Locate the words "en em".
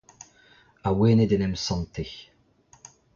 1.35-1.55